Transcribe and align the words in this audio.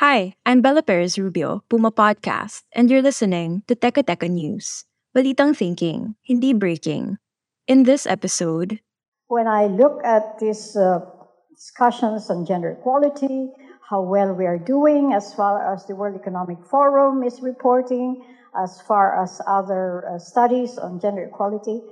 Hi, 0.00 0.32
I'm 0.46 0.62
Bella 0.62 0.80
Perez 0.82 1.18
Rubio, 1.18 1.60
Puma 1.68 1.92
Podcast, 1.92 2.64
and 2.72 2.88
you're 2.88 3.04
listening 3.04 3.64
to 3.68 3.76
Teka 3.76 4.00
Teka 4.00 4.32
News. 4.32 4.88
Balitang 5.12 5.52
thinking, 5.52 6.16
hindi 6.24 6.56
breaking. 6.56 7.20
In 7.68 7.84
this 7.84 8.08
episode, 8.08 8.80
when 9.28 9.44
I 9.44 9.68
look 9.68 10.00
at 10.00 10.40
these 10.40 10.72
uh, 10.72 11.04
discussions 11.52 12.32
on 12.32 12.48
gender 12.48 12.80
equality, 12.80 13.52
how 13.84 14.00
well 14.00 14.32
we 14.32 14.48
are 14.48 14.56
doing 14.56 15.12
as 15.12 15.36
far 15.36 15.60
as 15.60 15.84
the 15.84 15.92
World 15.92 16.16
Economic 16.16 16.64
Forum 16.64 17.20
is 17.20 17.44
reporting, 17.44 18.24
as 18.56 18.80
far 18.80 19.12
as 19.20 19.36
other 19.44 20.08
uh, 20.08 20.16
studies 20.16 20.80
on 20.80 20.96
gender 20.96 21.28
equality, 21.28 21.84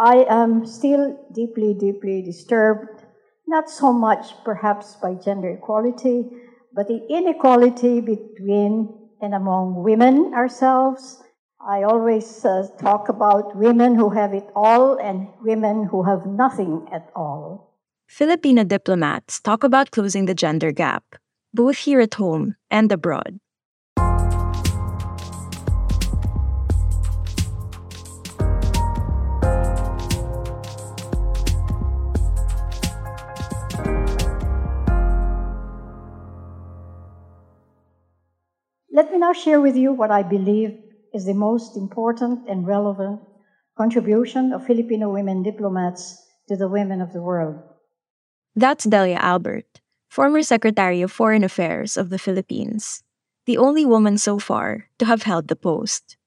I 0.00 0.24
am 0.32 0.64
still 0.64 1.12
deeply, 1.36 1.76
deeply 1.76 2.24
disturbed, 2.24 3.04
not 3.44 3.68
so 3.68 3.92
much 3.92 4.32
perhaps 4.42 4.96
by 5.04 5.20
gender 5.20 5.52
equality, 5.52 6.32
but 6.76 6.88
the 6.88 7.00
inequality 7.08 8.02
between 8.02 8.92
and 9.20 9.34
among 9.34 9.82
women 9.82 10.34
ourselves. 10.34 11.22
I 11.58 11.82
always 11.82 12.44
uh, 12.44 12.68
talk 12.78 13.08
about 13.08 13.56
women 13.56 13.96
who 13.96 14.10
have 14.10 14.34
it 14.34 14.46
all 14.54 14.98
and 15.00 15.28
women 15.42 15.84
who 15.84 16.02
have 16.04 16.26
nothing 16.26 16.86
at 16.92 17.10
all. 17.16 17.72
Filipino 18.06 18.62
diplomats 18.62 19.40
talk 19.40 19.64
about 19.64 19.90
closing 19.90 20.26
the 20.26 20.34
gender 20.34 20.70
gap, 20.70 21.02
both 21.52 21.78
here 21.78 22.00
at 22.00 22.14
home 22.14 22.54
and 22.70 22.92
abroad. 22.92 23.40
Me 39.16 39.20
now 39.20 39.32
share 39.32 39.62
with 39.62 39.76
you 39.76 39.96
what 39.96 40.10
I 40.10 40.22
believe 40.22 40.76
is 41.14 41.24
the 41.24 41.32
most 41.32 41.74
important 41.74 42.46
and 42.50 42.66
relevant 42.66 43.20
contribution 43.72 44.52
of 44.52 44.66
Filipino 44.66 45.08
women 45.08 45.42
diplomats 45.42 46.20
to 46.48 46.56
the 46.56 46.68
women 46.68 47.00
of 47.00 47.14
the 47.14 47.22
world. 47.22 47.56
That's 48.54 48.84
Delia 48.84 49.16
Albert, 49.16 49.80
former 50.10 50.42
Secretary 50.42 51.00
of 51.00 51.10
Foreign 51.10 51.44
Affairs 51.44 51.96
of 51.96 52.10
the 52.10 52.18
Philippines, 52.18 53.04
the 53.46 53.56
only 53.56 53.86
woman 53.86 54.18
so 54.18 54.38
far 54.38 54.92
to 54.98 55.06
have 55.06 55.22
held 55.22 55.48
the 55.48 55.56
post. 55.56 56.18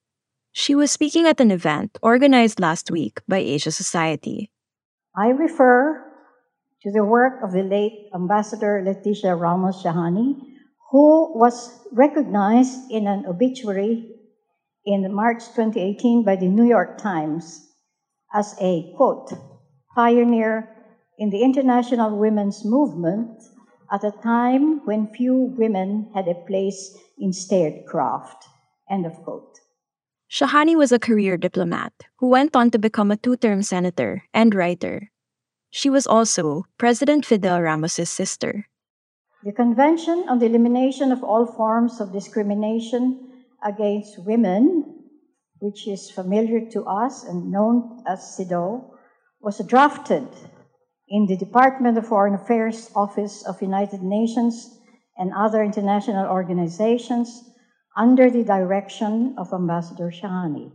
She 0.51 0.73
was 0.73 0.89
speaking 0.89 1.27
at 1.27 1.39
an 1.39 1.51
event 1.51 1.99
organized 2.01 2.59
last 2.59 2.89
week 2.89 3.21
by 3.27 3.37
Asia 3.37 3.71
Society. 3.71 4.49
I 5.15 5.29
refer 5.29 6.09
to 6.81 6.91
the 6.91 7.05
work 7.05 7.43
of 7.43 7.51
the 7.51 7.61
late 7.61 8.09
Ambassador 8.15 8.81
Leticia 8.81 9.39
Ramos 9.39 9.83
Shahani, 9.83 10.48
who 10.91 11.37
was 11.37 11.85
recognized 11.91 12.89
in 12.91 13.07
an 13.07 13.25
obituary 13.25 14.09
in 14.85 15.13
March 15.13 15.45
2018 15.53 16.23
by 16.23 16.35
the 16.35 16.47
New 16.47 16.65
York 16.65 16.97
Times 16.97 17.67
as 18.33 18.55
a 18.59 18.91
quote, 18.95 19.31
pioneer 19.93 20.69
in 21.17 21.29
the 21.29 21.41
international 21.41 22.17
women's 22.17 22.63
movement 22.63 23.41
at 23.91 24.03
a 24.03 24.13
time 24.23 24.85
when 24.85 25.13
few 25.13 25.53
women 25.57 26.09
had 26.13 26.27
a 26.27 26.45
place 26.47 26.97
in 27.17 27.33
statecraft. 27.33 28.45
End 28.89 29.05
of 29.05 29.13
quote. 29.23 29.59
Shahani 30.29 30.75
was 30.77 30.91
a 30.91 30.99
career 30.99 31.37
diplomat 31.37 31.93
who 32.17 32.29
went 32.29 32.55
on 32.55 32.69
to 32.71 32.79
become 32.79 33.11
a 33.11 33.17
two 33.17 33.35
term 33.35 33.63
senator 33.63 34.23
and 34.33 34.53
writer. 34.53 35.11
She 35.71 35.89
was 35.89 36.07
also 36.07 36.65
President 36.77 37.25
Fidel 37.25 37.61
Ramos's 37.61 38.09
sister. 38.09 38.67
The 39.41 39.53
Convention 39.53 40.25
on 40.27 40.39
the 40.39 40.47
Elimination 40.47 41.13
of 41.13 41.23
All 41.23 41.45
Forms 41.45 42.01
of 42.01 42.11
Discrimination 42.11 43.45
Against 43.63 44.25
Women, 44.25 45.05
which 45.59 45.87
is 45.87 46.11
familiar 46.11 46.69
to 46.71 46.83
us 46.83 47.23
and 47.23 47.49
known 47.49 48.03
as 48.05 48.35
CEDAW, 48.35 48.83
was 49.39 49.59
drafted 49.59 50.27
in 51.07 51.25
the 51.27 51.37
Department 51.37 51.97
of 51.97 52.05
Foreign 52.05 52.33
Affairs 52.33 52.91
Office 52.93 53.45
of 53.47 53.61
United 53.61 54.01
Nations 54.03 54.77
and 55.17 55.31
other 55.33 55.63
international 55.63 56.25
organizations 56.25 57.49
under 57.95 58.29
the 58.29 58.43
direction 58.43 59.35
of 59.37 59.53
Ambassador 59.53 60.11
Shahani. 60.11 60.69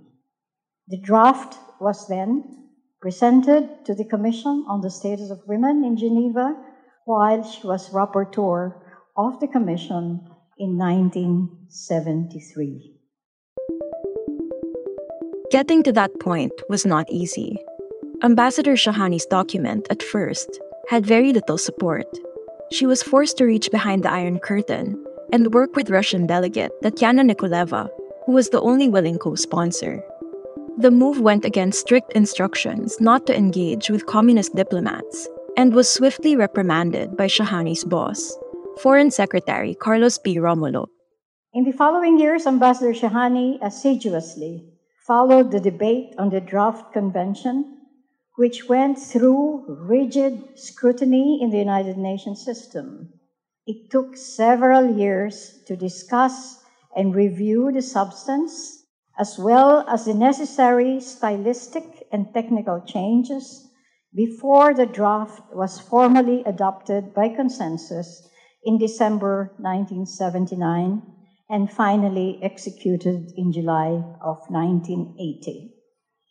The 0.89 1.03
draft 1.03 1.59
was 1.81 2.09
then 2.09 2.71
presented 3.03 3.85
to 3.85 3.95
the 3.95 4.07
Commission 4.07 4.65
on 4.67 4.81
the 4.81 4.91
Status 4.91 5.31
of 5.31 5.47
Women 5.47 5.85
in 5.85 5.99
Geneva 5.99 6.57
while 7.05 7.43
she 7.43 7.67
was 7.67 7.91
rapporteur 7.91 8.75
of 9.17 9.41
the 9.41 9.49
Commission 9.49 10.21
in 10.59 10.79
1973. 10.79 12.93
Getting 15.51 15.83
to 15.83 15.93
that 15.93 16.19
point 16.21 16.53
was 16.69 16.87
not 16.87 17.11
easy. 17.11 17.59
Ambassador 18.23 18.75
Shahani's 18.75 19.27
document, 19.27 19.89
at 19.91 20.01
first, 20.03 20.61
had 20.89 21.07
very 21.07 21.33
little 21.33 21.59
support. 21.59 22.07
She 22.73 22.87
was 22.87 23.03
forced 23.03 23.37
to 23.39 23.45
reach 23.45 23.71
behind 23.71 24.03
the 24.03 24.11
Iron 24.11 24.39
Curtain 24.39 24.97
and 25.33 25.53
work 25.53 25.77
with 25.77 25.91
Russian 25.91 26.27
delegate 26.27 26.73
Tatyana 26.83 27.31
Nikoleva, 27.31 27.91
who 28.25 28.33
was 28.33 28.49
the 28.49 28.63
only 28.63 28.89
willing 28.89 29.19
co 29.19 29.35
sponsor. 29.35 30.03
The 30.79 30.91
move 30.91 31.21
went 31.21 31.45
against 31.45 31.81
strict 31.81 32.15
instructions 32.15 32.99
not 33.01 33.27
to 33.27 33.37
engage 33.37 33.91
with 33.91 34.07
communist 34.07 34.57
diplomats 34.57 35.29
and 35.57 35.75
was 35.75 35.89
swiftly 35.89 36.37
reprimanded 36.37 37.17
by 37.17 37.27
Shahani's 37.27 37.85
boss, 37.85 38.37
Foreign 38.81 39.11
Secretary 39.11 39.75
Carlos 39.75 40.19
P. 40.19 40.39
Romulo. 40.39 40.87
In 41.53 41.65
the 41.65 41.73
following 41.73 42.19
years, 42.19 42.47
Ambassador 42.47 42.93
Shahani 42.93 43.59
assiduously 43.63 44.65
followed 45.07 45.51
the 45.51 45.61
debate 45.61 46.15
on 46.19 46.31
the 46.31 46.41
draft 46.41 46.93
convention, 46.93 47.79
which 48.37 48.69
went 48.69 48.99
through 48.99 49.65
rigid 49.69 50.59
scrutiny 50.59 51.39
in 51.41 51.51
the 51.51 51.59
United 51.59 51.97
Nations 51.97 52.45
system. 52.45 53.13
It 53.67 53.91
took 53.91 54.17
several 54.17 54.97
years 54.97 55.61
to 55.67 55.77
discuss 55.77 56.63
and 56.97 57.15
review 57.15 57.71
the 57.73 57.83
substance, 57.83 58.85
as 59.19 59.39
well 59.39 59.87
as 59.89 60.07
the 60.07 60.15
necessary 60.15 61.01
stylistic 61.01 62.09
and 62.11 62.33
technical 62.35 62.81
changes 62.81 63.69
before 64.15 64.75
the 64.75 64.87
draft 64.87 65.43
was 65.53 65.81
formally 65.81 66.43
adopted 66.47 67.13
by 67.13 67.29
consensus 67.29 68.29
in 68.63 68.79
December 68.79 69.53
1979 69.59 71.03
and 71.51 71.71
finally 71.71 72.39
executed 72.43 73.33
in 73.37 73.53
July 73.53 74.03
of 74.23 74.39
1980. 74.49 75.75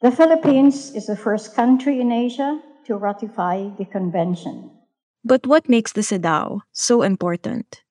The 0.02 0.12
Philippines 0.12 0.96
is 0.96 1.08
the 1.08 1.16
first 1.16 1.56
country 1.56 2.00
in 2.00 2.12
Asia 2.12 2.62
to 2.86 2.98
ratify 2.98 3.70
the 3.78 3.86
convention. 3.86 4.72
But 5.24 5.48
what 5.48 5.70
makes 5.70 5.94
the 5.94 6.02
CEDAW 6.02 6.62
so 6.72 7.02
important? 7.02 7.84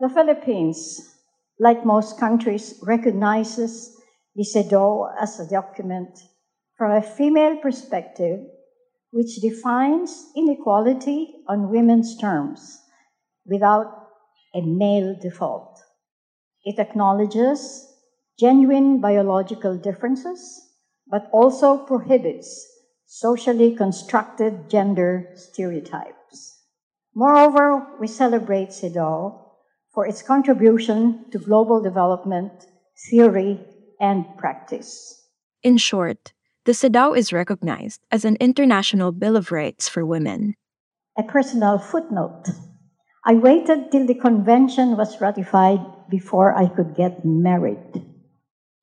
The 0.00 0.08
Philippines, 0.08 1.14
like 1.60 1.84
most 1.84 2.18
countries, 2.18 2.80
recognizes 2.82 3.96
the 4.34 4.42
CEDAW 4.44 5.14
as 5.20 5.38
a 5.38 5.48
document 5.48 6.18
from 6.76 6.90
a 6.92 7.02
female 7.02 7.56
perspective 7.58 8.40
which 9.14 9.36
defines 9.36 10.26
inequality 10.36 11.34
on 11.46 11.70
women's 11.70 12.18
terms 12.18 12.80
without 13.46 13.86
a 14.56 14.60
male 14.60 15.16
default. 15.22 15.78
It 16.64 16.80
acknowledges 16.80 17.86
genuine 18.40 19.00
biological 19.00 19.78
differences, 19.78 20.40
but 21.06 21.30
also 21.32 21.78
prohibits 21.86 22.66
socially 23.06 23.76
constructed 23.76 24.68
gender 24.68 25.30
stereotypes. 25.36 26.58
Moreover, 27.14 27.86
we 28.00 28.08
celebrate 28.08 28.70
CEDAW 28.70 29.40
for 29.94 30.08
its 30.08 30.22
contribution 30.22 31.26
to 31.30 31.38
global 31.38 31.80
development, 31.80 32.66
theory, 33.08 33.60
and 34.00 34.24
practice. 34.36 35.22
In 35.62 35.76
short, 35.76 36.33
the 36.64 36.72
CEDAW 36.72 37.16
is 37.16 37.32
recognized 37.32 38.00
as 38.10 38.24
an 38.24 38.36
international 38.40 39.12
Bill 39.12 39.36
of 39.36 39.52
Rights 39.52 39.88
for 39.88 40.04
women. 40.04 40.54
A 41.18 41.22
personal 41.22 41.78
footnote. 41.78 42.44
I 43.24 43.34
waited 43.34 43.92
till 43.92 44.06
the 44.06 44.14
convention 44.14 44.96
was 44.96 45.20
ratified 45.20 45.80
before 46.10 46.56
I 46.56 46.68
could 46.68 46.96
get 46.96 47.24
married. 47.24 48.02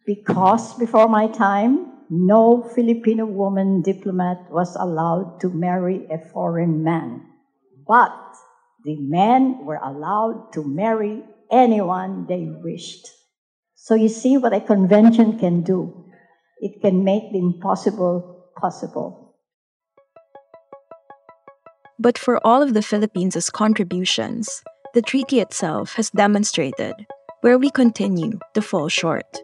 Because 0.06 0.74
before 0.76 1.08
my 1.08 1.28
time, 1.28 1.92
no 2.10 2.62
Filipino 2.76 3.26
woman 3.26 3.82
diplomat 3.82 4.52
was 4.52 4.76
allowed 4.76 5.40
to 5.42 5.50
marry 5.50 6.06
a 6.12 6.20
foreign 6.20 6.84
man. 6.84 7.22
But 7.88 8.14
the 8.84 8.98
men 9.00 9.66
were 9.66 9.80
allowed 9.82 10.54
to 10.54 10.64
marry 10.64 11.24
anyone 11.52 12.26
they 12.28 12.48
wished. 12.64 13.08
So 13.76 13.96
you 13.96 14.10
see 14.10 14.38
what 14.38 14.54
a 14.54 14.62
convention 14.62 15.40
can 15.40 15.64
do. 15.64 16.11
It 16.62 16.80
can 16.80 17.04
make 17.04 17.32
the 17.32 17.40
impossible 17.40 18.46
possible. 18.56 19.34
But 21.98 22.20
for 22.20 22.40
all 22.46 22.62
of 22.62 22.76
the 22.76 22.84
Philippines' 22.84 23.50
contributions, 23.50 24.62
the 24.94 25.02
treaty 25.02 25.40
itself 25.40 25.96
has 25.96 26.12
demonstrated 26.12 26.94
where 27.42 27.58
we 27.58 27.72
continue 27.72 28.38
to 28.54 28.62
fall 28.62 28.90
short. 28.90 29.42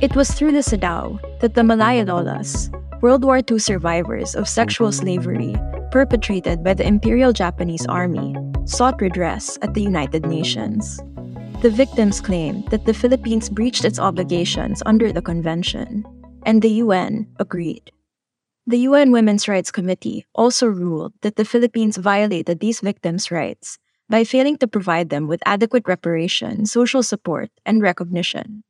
It 0.00 0.14
was 0.14 0.30
through 0.30 0.52
the 0.52 0.62
CEDAW 0.62 1.40
that 1.40 1.54
the 1.54 1.64
Malaya 1.64 2.06
Lolas, 2.06 2.70
World 3.02 3.24
War 3.24 3.40
II 3.42 3.58
survivors 3.58 4.36
of 4.36 4.48
sexual 4.48 4.92
slavery 4.92 5.56
perpetrated 5.90 6.62
by 6.62 6.74
the 6.74 6.86
Imperial 6.86 7.32
Japanese 7.32 7.86
Army, 7.86 8.36
sought 8.66 9.00
redress 9.00 9.58
at 9.62 9.74
the 9.74 9.82
United 9.82 10.26
Nations. 10.26 11.00
The 11.60 11.74
victims 11.74 12.20
claimed 12.20 12.68
that 12.70 12.86
the 12.86 12.94
Philippines 12.94 13.50
breached 13.50 13.84
its 13.84 13.98
obligations 13.98 14.82
under 14.86 15.12
the 15.12 15.22
convention, 15.22 16.04
and 16.44 16.62
the 16.62 16.82
UN 16.84 17.28
agreed. 17.38 17.90
The 18.66 18.78
UN 18.86 19.10
Women's 19.10 19.48
Rights 19.48 19.70
Committee 19.70 20.24
also 20.34 20.66
ruled 20.66 21.12
that 21.22 21.36
the 21.36 21.44
Philippines 21.44 21.96
violated 21.96 22.60
these 22.60 22.80
victims' 22.80 23.30
rights 23.30 23.78
by 24.08 24.24
failing 24.24 24.56
to 24.58 24.68
provide 24.68 25.10
them 25.10 25.26
with 25.26 25.42
adequate 25.46 25.88
reparation, 25.88 26.66
social 26.66 27.02
support, 27.02 27.50
and 27.66 27.82
recognition. 27.82 28.62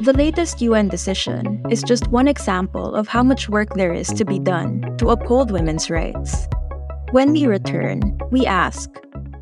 The 0.00 0.14
latest 0.14 0.62
UN 0.62 0.88
decision 0.88 1.62
is 1.70 1.82
just 1.82 2.08
one 2.08 2.28
example 2.28 2.94
of 2.94 3.08
how 3.08 3.22
much 3.22 3.48
work 3.48 3.74
there 3.74 3.92
is 3.92 4.08
to 4.14 4.24
be 4.24 4.38
done 4.38 4.96
to 4.98 5.10
uphold 5.10 5.50
women's 5.50 5.90
rights. 5.90 6.48
When 7.10 7.32
we 7.32 7.46
return, 7.46 8.18
we 8.30 8.46
ask, 8.46 8.90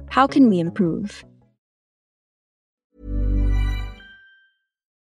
how 0.08 0.26
can 0.26 0.48
we 0.48 0.58
improve? 0.58 1.24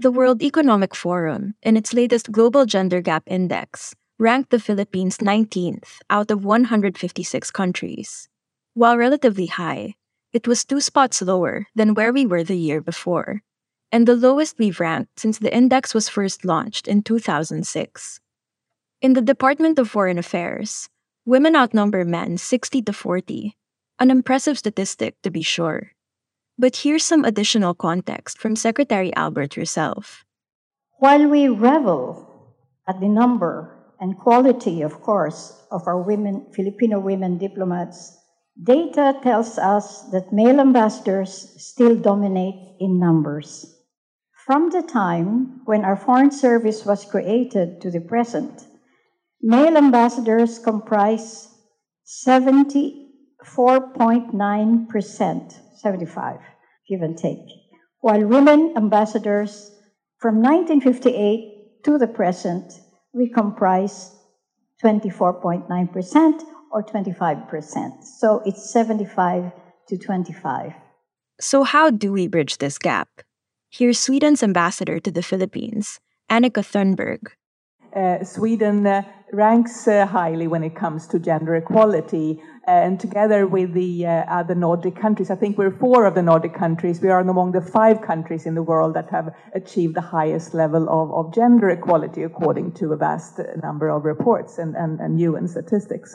The 0.00 0.10
World 0.10 0.42
Economic 0.42 0.94
Forum, 0.94 1.56
in 1.60 1.76
its 1.76 1.92
latest 1.92 2.32
Global 2.32 2.64
Gender 2.64 3.02
Gap 3.02 3.22
Index, 3.26 3.94
ranked 4.18 4.48
the 4.48 4.58
Philippines 4.58 5.18
19th 5.18 6.00
out 6.08 6.30
of 6.30 6.42
156 6.42 7.50
countries. 7.50 8.26
While 8.72 8.96
relatively 8.96 9.44
high, 9.44 9.96
it 10.32 10.48
was 10.48 10.64
two 10.64 10.80
spots 10.80 11.20
lower 11.20 11.66
than 11.74 11.92
where 11.92 12.14
we 12.14 12.24
were 12.24 12.42
the 12.42 12.56
year 12.56 12.80
before, 12.80 13.42
and 13.92 14.08
the 14.08 14.16
lowest 14.16 14.58
we've 14.58 14.80
ranked 14.80 15.20
since 15.20 15.36
the 15.36 15.54
index 15.54 15.92
was 15.92 16.08
first 16.08 16.46
launched 16.46 16.88
in 16.88 17.02
2006. 17.02 18.20
In 19.02 19.12
the 19.12 19.20
Department 19.20 19.78
of 19.78 19.90
Foreign 19.90 20.16
Affairs, 20.16 20.88
women 21.26 21.54
outnumber 21.54 22.06
men 22.06 22.38
60 22.38 22.80
to 22.88 22.92
40, 22.94 23.54
an 23.98 24.10
impressive 24.10 24.56
statistic 24.56 25.20
to 25.20 25.30
be 25.30 25.42
sure. 25.42 25.92
But 26.60 26.84
here's 26.84 27.06
some 27.06 27.24
additional 27.24 27.72
context 27.72 28.36
from 28.36 28.54
Secretary 28.54 29.16
Albert 29.16 29.54
herself. 29.54 30.26
While 30.98 31.26
we 31.26 31.48
revel 31.48 32.28
at 32.86 33.00
the 33.00 33.08
number 33.08 33.94
and 33.98 34.18
quality, 34.18 34.82
of 34.82 35.00
course, 35.00 35.56
of 35.70 35.88
our 35.88 36.02
women, 36.02 36.52
Filipino 36.52 37.00
women 37.00 37.38
diplomats, 37.38 38.14
data 38.62 39.16
tells 39.22 39.56
us 39.56 40.02
that 40.12 40.34
male 40.34 40.60
ambassadors 40.60 41.32
still 41.56 41.96
dominate 41.96 42.76
in 42.78 43.00
numbers. 43.00 43.64
From 44.44 44.68
the 44.68 44.82
time 44.82 45.62
when 45.64 45.82
our 45.82 45.96
Foreign 45.96 46.30
Service 46.30 46.84
was 46.84 47.06
created 47.06 47.80
to 47.80 47.90
the 47.90 48.02
present, 48.02 48.66
male 49.40 49.78
ambassadors 49.78 50.58
comprise 50.58 51.48
74.9%, 53.44 55.54
75, 55.76 56.40
give 56.88 57.02
and 57.02 57.16
take, 57.16 57.38
while 58.00 58.26
women 58.26 58.74
ambassadors 58.76 59.70
from 60.18 60.42
1958 60.42 61.84
to 61.84 61.98
the 61.98 62.06
present, 62.06 62.72
we 63.12 63.28
comprise 63.28 64.16
24.9% 64.82 66.42
or 66.72 66.82
25%. 66.82 68.04
So 68.04 68.42
it's 68.44 68.72
75 68.72 69.52
to 69.88 69.98
25. 69.98 70.72
So, 71.40 71.64
how 71.64 71.90
do 71.90 72.12
we 72.12 72.28
bridge 72.28 72.58
this 72.58 72.78
gap? 72.78 73.08
Here's 73.70 73.98
Sweden's 73.98 74.42
ambassador 74.42 75.00
to 75.00 75.10
the 75.10 75.22
Philippines, 75.22 76.00
Annika 76.30 76.62
Thunborg. 76.62 77.32
Uh, 77.94 78.24
Sweden 78.24 78.86
uh, 78.86 79.02
ranks 79.32 79.88
uh, 79.88 80.06
highly 80.06 80.46
when 80.46 80.62
it 80.62 80.76
comes 80.76 81.06
to 81.08 81.18
gender 81.18 81.56
equality. 81.56 82.40
And 82.66 83.00
together 83.00 83.46
with 83.46 83.72
the 83.72 84.06
uh, 84.06 84.10
other 84.28 84.54
Nordic 84.54 84.94
countries, 84.94 85.30
I 85.30 85.34
think 85.34 85.58
we're 85.58 85.76
four 85.76 86.04
of 86.04 86.14
the 86.14 86.22
Nordic 86.22 86.54
countries. 86.54 87.00
We 87.00 87.08
are 87.08 87.20
among 87.20 87.52
the 87.52 87.60
five 87.60 88.02
countries 88.02 88.46
in 88.46 88.54
the 88.54 88.62
world 88.62 88.94
that 88.94 89.10
have 89.10 89.34
achieved 89.54 89.96
the 89.96 90.00
highest 90.00 90.54
level 90.54 90.88
of, 90.88 91.12
of 91.12 91.34
gender 91.34 91.70
equality, 91.70 92.22
according 92.22 92.72
to 92.74 92.92
a 92.92 92.96
vast 92.96 93.40
number 93.62 93.88
of 93.88 94.04
reports 94.04 94.58
and, 94.58 94.76
and, 94.76 95.00
and 95.00 95.18
UN 95.20 95.48
statistics. 95.48 96.14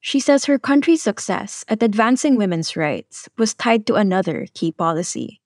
She 0.00 0.20
says 0.20 0.46
her 0.46 0.58
country's 0.58 1.02
success 1.02 1.64
at 1.68 1.82
advancing 1.82 2.36
women's 2.36 2.76
rights 2.76 3.28
was 3.38 3.54
tied 3.54 3.86
to 3.86 3.94
another 3.94 4.46
key 4.52 4.72
policy 4.72 5.41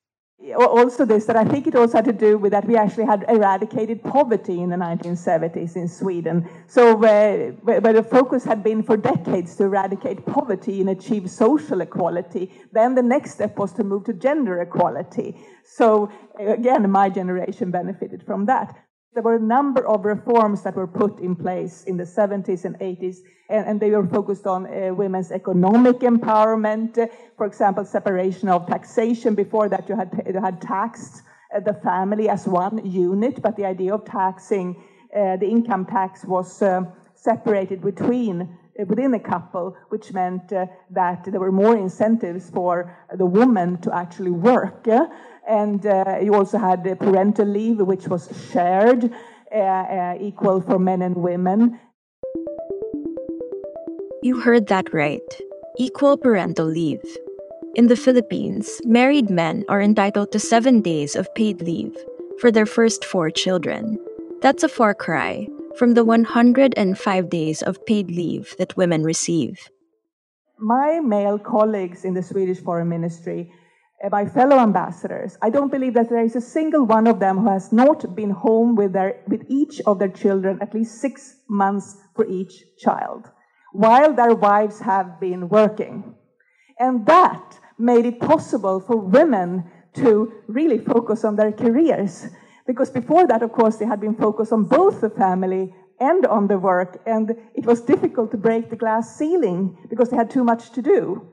also 0.55 1.05
this 1.05 1.27
that 1.27 1.37
I 1.37 1.45
think 1.45 1.67
it 1.67 1.75
also 1.75 1.99
had 1.99 2.05
to 2.05 2.13
do 2.13 2.39
with 2.39 2.53
that 2.53 2.67
we 2.67 2.77
actually 2.77 3.07
had 3.07 3.25
eradicated 3.29 4.03
poverty 4.03 4.61
in 4.61 4.71
the 4.71 4.77
1970s 4.77 5.77
in 5.77 5.89
Sweden. 5.89 6.49
So 6.67 6.93
uh, 6.93 6.97
where, 6.97 7.53
where 7.81 7.93
the 7.93 8.03
focus 8.03 8.45
had 8.45 8.63
been 8.63 8.83
for 8.83 8.97
decades 8.97 9.57
to 9.57 9.65
eradicate 9.65 10.25
poverty 10.27 10.81
and 10.81 10.91
achieve 10.91 11.31
social 11.31 11.81
equality, 11.81 12.53
then 12.73 12.95
the 12.95 13.03
next 13.03 13.33
step 13.33 13.59
was 13.59 13.73
to 13.75 13.85
move 13.85 14.05
to 14.05 14.13
gender 14.13 14.61
equality. 14.61 15.37
So 15.65 16.11
uh, 16.39 16.53
again, 16.53 16.91
my 16.91 17.09
generation 17.09 17.71
benefited 17.71 18.23
from 18.25 18.47
that. 18.47 18.77
There 19.17 19.23
were 19.23 19.37
a 19.37 19.41
number 19.41 19.89
of 19.89 20.05
reforms 20.05 20.61
that 20.65 20.77
were 20.77 20.87
put 20.87 21.21
in 21.21 21.37
place 21.37 21.85
in 21.85 21.97
the 21.97 22.05
70s 22.05 22.67
and 22.67 22.79
80s, 22.79 23.21
and, 23.49 23.65
and 23.67 23.81
they 23.81 23.89
were 23.89 24.07
focused 24.07 24.47
on 24.47 24.67
uh, 24.67 24.93
women's 24.93 25.33
economic 25.33 26.01
empowerment. 26.01 26.99
Uh, 26.99 27.07
for 27.39 27.47
example, 27.47 27.87
separation 27.87 28.51
of 28.51 28.67
taxation. 28.67 29.35
Before 29.35 29.71
that, 29.71 29.89
you 29.89 29.97
had, 29.97 30.23
you 30.27 30.39
had 30.39 30.61
taxed 30.61 31.23
uh, 31.55 31.61
the 31.61 31.73
family 31.73 32.29
as 32.29 32.47
one 32.47 32.85
unit, 32.85 33.41
but 33.41 33.57
the 33.57 33.65
idea 33.65 33.95
of 33.95 34.05
taxing 34.05 34.77
uh, 35.17 35.39
the 35.39 35.49
income 35.49 35.87
tax 35.87 36.27
was 36.27 36.61
uh, 36.61 36.83
separated 37.15 37.81
between 37.81 38.43
uh, 38.43 38.85
within 38.85 39.15
a 39.15 39.19
couple, 39.19 39.75
which 39.89 40.13
meant 40.13 40.51
that 40.51 41.25
there 41.25 41.41
were 41.41 41.53
more 41.53 41.75
incentives 41.75 42.51
for 42.51 42.95
the 43.17 43.25
woman 43.25 43.79
to 43.81 43.97
actually 43.97 44.33
work. 44.33 44.87
And 45.49 45.87
uh, 45.87 46.19
you 46.21 46.35
also 46.35 46.59
had 46.59 46.83
the 46.83 46.97
parental 46.97 47.47
leave, 47.47 47.79
which 47.79 48.09
was 48.09 48.29
shared, 48.53 49.13
uh, 49.53 49.57
uh, 49.57 50.19
equal 50.21 50.61
for 50.61 50.79
men 50.79 51.03
and 51.03 51.17
women. 51.17 51.79
You 54.23 54.41
heard 54.41 54.67
that 54.69 54.93
right. 54.93 55.23
Equal 55.79 56.17
parental 56.17 56.67
leave. 56.67 57.05
In 57.77 57.87
the 57.87 57.97
Philippines, 57.97 58.81
married 58.85 59.31
men 59.31 59.65
are 59.69 59.81
entitled 59.81 60.33
to 60.33 60.41
seven 60.41 60.81
days 60.81 61.15
of 61.15 61.33
paid 61.35 61.61
leave 61.61 61.95
for 62.41 62.51
their 62.51 62.67
first 62.67 63.05
four 63.05 63.31
children. 63.31 63.99
That's 64.41 64.65
a 64.65 64.69
far 64.69 64.95
cry 64.95 65.47
from 65.79 65.95
the 65.95 66.05
105 66.05 67.31
days 67.31 67.63
of 67.63 67.85
paid 67.87 68.11
leave 68.11 68.55
that 68.59 68.77
women 68.77 69.05
receive. 69.05 69.69
My 70.59 71.01
male 71.01 71.39
colleagues 71.39 72.05
in 72.05 72.15
the 72.15 72.23
Swedish 72.23 72.59
Foreign 72.59 72.89
Ministry 72.89 73.53
by 74.11 74.23
uh, 74.23 74.29
fellow 74.29 74.59
ambassadors. 74.59 75.39
I 75.41 75.51
don't 75.51 75.71
believe 75.73 75.95
that 75.95 76.11
there 76.11 76.25
is 76.25 76.37
a 76.37 76.41
single 76.41 76.85
one 76.85 77.07
of 77.07 77.19
them 77.19 77.39
who 77.39 77.49
has 77.49 77.73
not 77.73 78.15
been 78.15 78.31
home 78.31 78.77
with, 78.77 78.93
their, 78.93 79.23
with 79.27 79.45
each 79.49 79.81
of 79.87 79.99
their 79.99 80.09
children 80.09 80.59
at 80.61 80.75
least 80.75 81.01
six 81.01 81.37
months 81.49 81.97
for 82.15 82.27
each 82.27 82.65
child, 82.79 83.31
while 83.73 84.13
their 84.13 84.35
wives 84.35 84.81
have 84.81 85.19
been 85.19 85.49
working. 85.49 86.15
And 86.79 87.07
that 87.07 87.59
made 87.79 88.05
it 88.05 88.21
possible 88.21 88.81
for 88.81 88.97
women 88.97 89.65
to 89.95 90.33
really 90.47 90.79
focus 90.79 91.25
on 91.25 91.37
their 91.37 91.53
careers. 91.53 92.27
Because 92.67 92.91
before 92.91 93.27
that, 93.27 93.43
of 93.43 93.53
course, 93.53 93.77
they 93.77 93.87
had 93.87 94.01
been 94.01 94.15
focused 94.15 94.53
on 94.53 94.65
both 94.65 95.01
the 95.01 95.11
family 95.11 95.75
and 95.99 96.27
on 96.27 96.47
the 96.49 96.59
work, 96.59 97.01
and 97.07 97.31
it 97.55 97.65
was 97.65 97.81
difficult 97.81 98.31
to 98.31 98.37
break 98.37 98.69
the 98.69 98.77
glass 98.77 99.17
ceiling 99.17 99.79
because 99.89 100.11
they 100.11 100.17
had 100.17 100.31
too 100.31 100.45
much 100.45 100.71
to 100.73 100.83
do. 100.83 101.27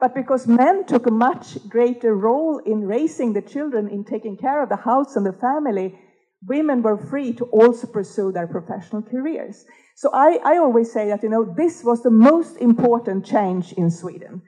But 0.00 0.14
because 0.14 0.46
men 0.46 0.86
took 0.86 1.06
a 1.06 1.10
much 1.10 1.58
greater 1.68 2.14
role 2.14 2.58
in 2.58 2.86
raising 2.86 3.34
the 3.34 3.42
children, 3.42 3.86
in 3.88 4.04
taking 4.04 4.36
care 4.36 4.62
of 4.62 4.70
the 4.70 4.76
house 4.76 5.14
and 5.14 5.26
the 5.26 5.34
family, 5.34 5.98
women 6.46 6.82
were 6.82 6.96
free 6.96 7.34
to 7.34 7.44
also 7.46 7.86
pursue 7.86 8.32
their 8.32 8.46
professional 8.46 9.02
careers. 9.02 9.66
So 9.96 10.08
I, 10.14 10.38
I 10.42 10.56
always 10.56 10.90
say 10.90 11.08
that, 11.08 11.22
you 11.22 11.28
know, 11.28 11.44
this 11.54 11.84
was 11.84 12.02
the 12.02 12.10
most 12.10 12.56
important 12.56 13.26
change 13.26 13.72
in 13.74 13.90
Sweden. 13.90 14.40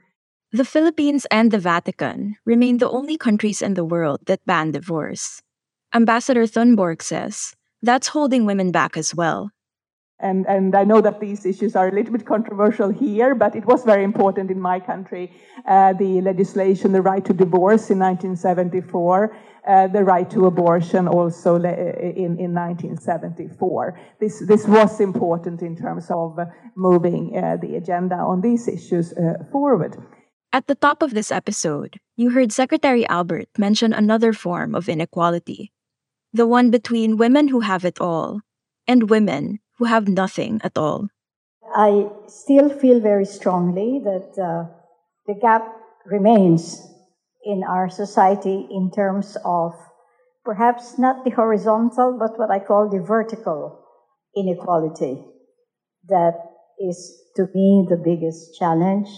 The 0.52 0.64
Philippines 0.64 1.26
and 1.30 1.50
the 1.50 1.58
Vatican 1.58 2.36
remain 2.46 2.78
the 2.78 2.88
only 2.88 3.18
countries 3.18 3.60
in 3.60 3.74
the 3.74 3.84
world 3.84 4.20
that 4.26 4.44
ban 4.46 4.72
divorce. 4.72 5.42
Ambassador 5.94 6.44
Thunborg 6.44 7.02
says 7.02 7.54
that's 7.82 8.08
holding 8.08 8.46
women 8.46 8.70
back 8.72 8.96
as 8.96 9.14
well. 9.14 9.50
And, 10.22 10.46
and 10.46 10.74
I 10.74 10.84
know 10.84 11.00
that 11.00 11.20
these 11.20 11.44
issues 11.44 11.74
are 11.76 11.88
a 11.88 11.92
little 11.92 12.12
bit 12.12 12.24
controversial 12.24 12.90
here, 12.90 13.34
but 13.34 13.56
it 13.56 13.66
was 13.66 13.84
very 13.84 14.04
important 14.04 14.50
in 14.50 14.60
my 14.60 14.78
country. 14.78 15.32
Uh, 15.66 15.92
the 15.92 16.20
legislation, 16.20 16.92
the 16.92 17.02
right 17.02 17.24
to 17.24 17.32
divorce 17.32 17.90
in 17.90 17.98
1974, 17.98 19.36
uh, 19.66 19.86
the 19.88 20.04
right 20.04 20.30
to 20.30 20.46
abortion 20.46 21.08
also 21.08 21.56
in, 21.56 22.38
in 22.38 22.54
1974. 22.54 23.98
This, 24.20 24.42
this 24.46 24.66
was 24.66 25.00
important 25.00 25.60
in 25.60 25.76
terms 25.76 26.06
of 26.10 26.38
moving 26.76 27.36
uh, 27.36 27.56
the 27.56 27.76
agenda 27.76 28.14
on 28.14 28.40
these 28.40 28.68
issues 28.68 29.12
uh, 29.12 29.44
forward. 29.50 29.96
At 30.52 30.66
the 30.66 30.74
top 30.74 31.02
of 31.02 31.14
this 31.14 31.32
episode, 31.32 31.98
you 32.16 32.30
heard 32.30 32.52
Secretary 32.52 33.06
Albert 33.08 33.48
mention 33.58 33.92
another 33.92 34.32
form 34.32 34.74
of 34.74 34.88
inequality 34.88 35.72
the 36.32 36.46
one 36.46 36.70
between 36.70 37.18
women 37.18 37.48
who 37.48 37.60
have 37.60 37.84
it 37.84 38.00
all 38.00 38.40
and 38.86 39.10
women 39.10 39.60
who 39.82 39.88
have 39.88 40.06
nothing 40.06 40.60
at 40.62 40.78
all. 40.78 41.08
I 41.74 42.06
still 42.28 42.70
feel 42.70 43.00
very 43.00 43.24
strongly 43.24 44.00
that 44.04 44.30
uh, 44.38 44.70
the 45.26 45.34
gap 45.40 45.66
remains 46.06 46.86
in 47.44 47.64
our 47.68 47.90
society 47.90 48.68
in 48.70 48.92
terms 48.94 49.36
of 49.44 49.72
perhaps 50.44 50.98
not 50.98 51.24
the 51.24 51.30
horizontal, 51.30 52.16
but 52.16 52.38
what 52.38 52.52
I 52.52 52.60
call 52.60 52.88
the 52.88 53.02
vertical 53.02 53.84
inequality. 54.36 55.18
That 56.08 56.34
is, 56.78 56.98
to 57.36 57.48
me, 57.52 57.86
the 57.90 57.96
biggest 57.96 58.56
challenge 58.56 59.08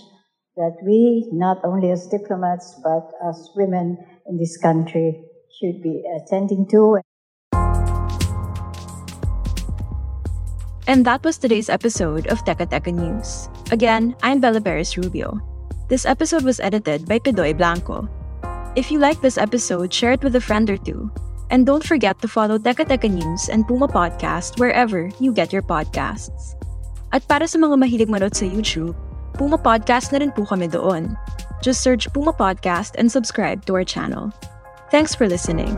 that 0.57 0.77
we, 0.83 1.29
not 1.33 1.59
only 1.63 1.91
as 1.91 2.07
diplomats, 2.07 2.81
but 2.83 3.11
as 3.29 3.51
women 3.55 3.99
in 4.27 4.39
this 4.39 4.57
country, 4.57 5.25
should 5.61 5.83
be 5.83 6.03
attending 6.17 6.67
to. 6.71 7.01
And 10.87 11.05
that 11.07 11.25
was 11.25 11.39
today's 11.41 11.73
episode 11.73 12.29
of 12.29 12.45
Teka 12.45 12.69
Teka 12.69 12.93
News. 12.93 13.49
Again, 13.73 14.13
I'm 14.21 14.37
Bella 14.37 14.61
Perez 14.61 15.01
Rubio. 15.01 15.41
This 15.89 16.05
episode 16.05 16.45
was 16.45 16.61
edited 16.61 17.09
by 17.09 17.19
Pidoy 17.19 17.57
Blanco. 17.57 18.05
If 18.77 18.93
you 18.93 18.99
like 18.99 19.21
this 19.25 19.39
episode, 19.41 19.89
share 19.89 20.13
it 20.13 20.23
with 20.23 20.37
a 20.37 20.45
friend 20.45 20.69
or 20.69 20.77
two. 20.77 21.09
And 21.49 21.65
don't 21.65 21.85
forget 21.85 22.21
to 22.21 22.29
follow 22.29 22.61
Teka 22.61 22.85
Teka 22.85 23.09
News 23.09 23.49
and 23.49 23.65
Puma 23.65 23.89
Podcast 23.89 24.61
wherever 24.61 25.09
you 25.21 25.33
get 25.33 25.57
your 25.57 25.65
podcasts. 25.65 26.53
At 27.17 27.25
para 27.33 27.49
sa 27.49 27.57
mga 27.57 27.81
mahilig 27.81 28.13
manood 28.13 28.37
sa 28.37 28.45
YouTube, 28.45 28.93
Puma 29.41 29.57
Podcast 29.57 30.13
na 30.13 30.21
rin 30.21 30.37
po 30.37 30.45
kami 30.45 30.69
doon. 30.69 31.17
Just 31.65 31.81
search 31.81 32.13
Puma 32.13 32.37
Podcast 32.37 32.93
and 33.01 33.09
subscribe 33.09 33.65
to 33.65 33.73
our 33.73 33.89
channel. 33.89 34.37
Thanks 34.93 35.17
for 35.17 35.25
listening. 35.25 35.73